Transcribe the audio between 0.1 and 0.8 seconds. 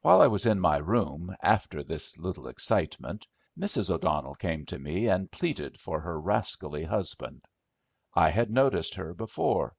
I was in my